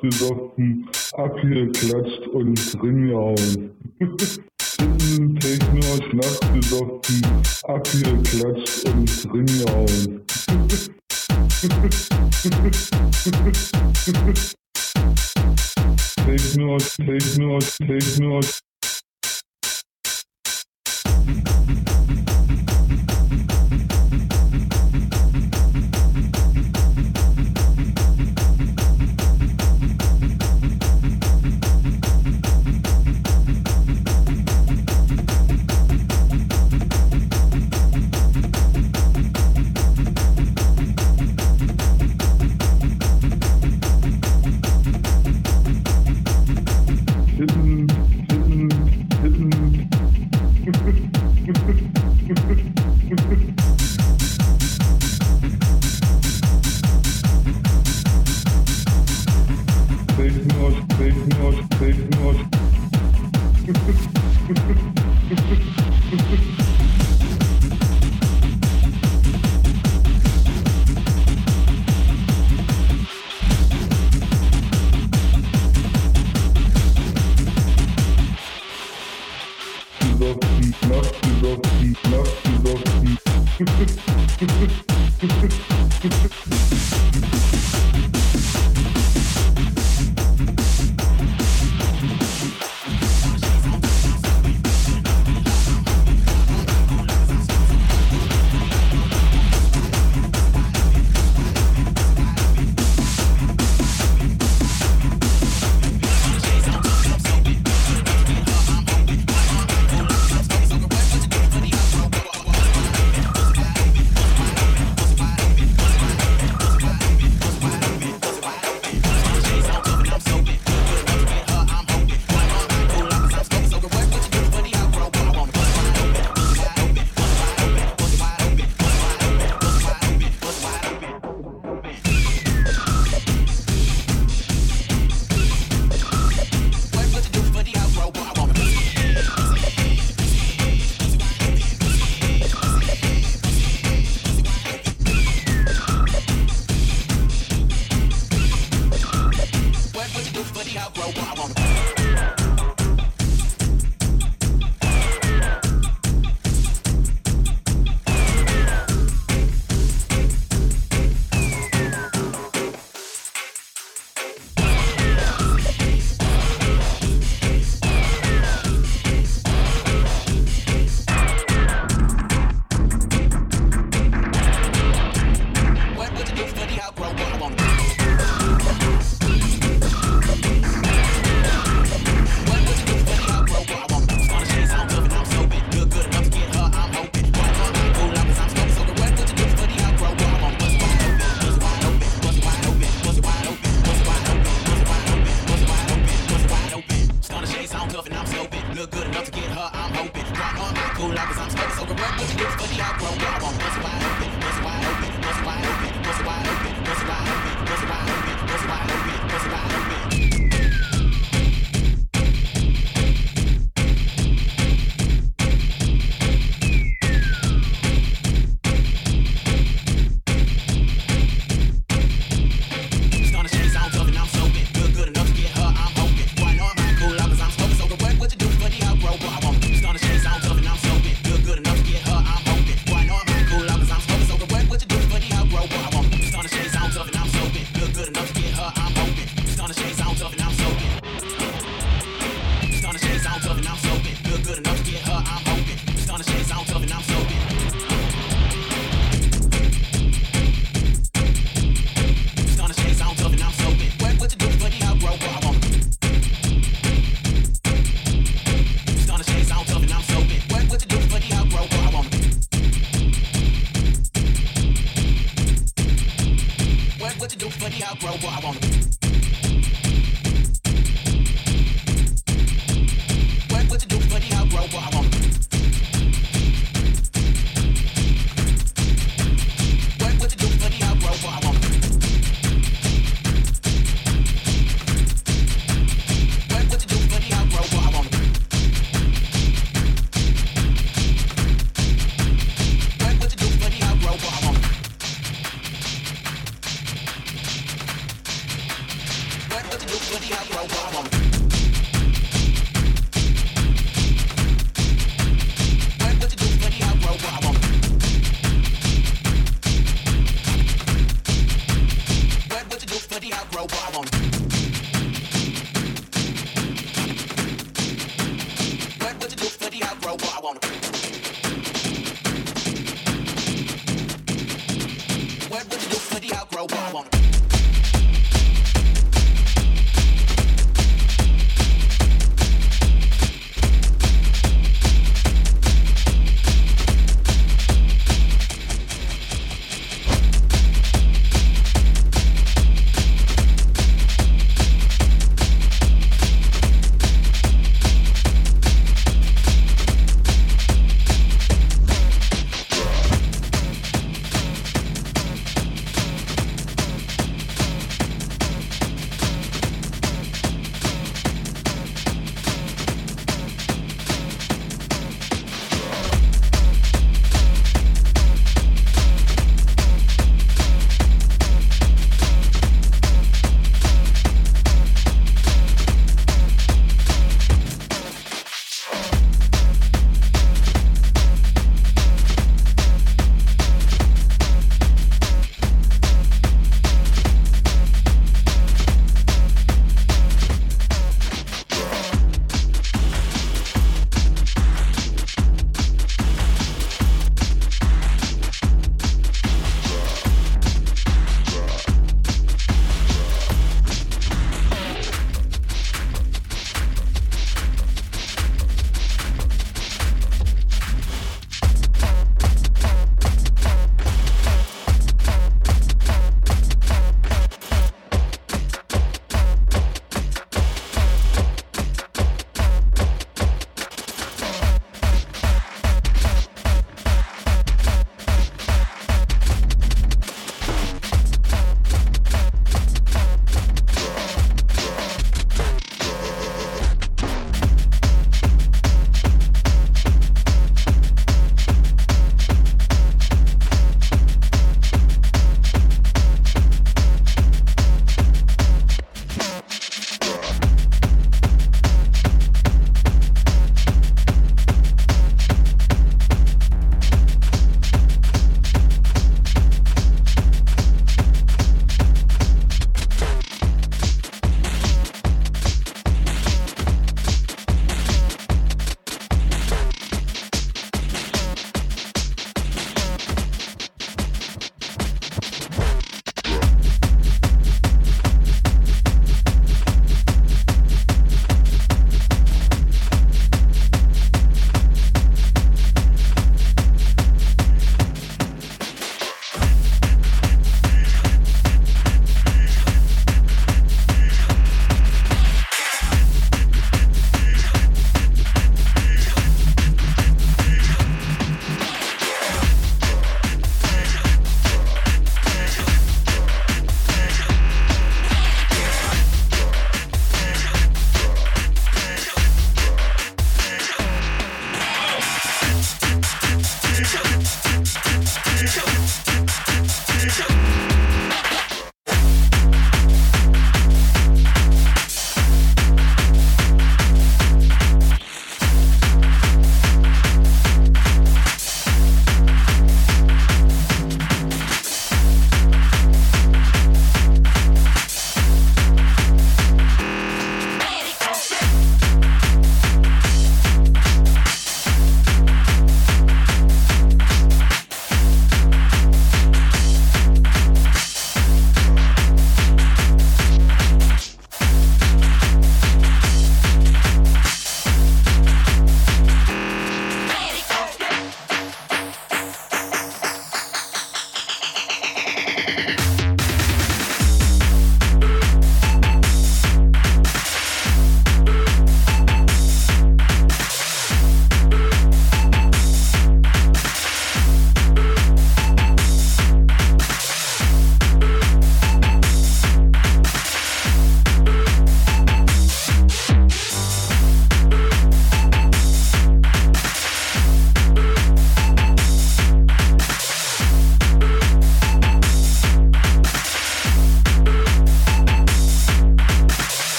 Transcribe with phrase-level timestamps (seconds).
[0.00, 3.70] Gesoffen, abgeklatscht und dringehauen.
[3.98, 7.22] Hitten, Techno, Schnaps gesoffen,
[7.64, 10.24] abgeklatscht und dringehauen.
[16.26, 18.40] Techno, Techno, Techno,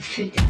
[0.00, 0.45] food.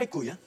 [0.00, 0.39] pecuya?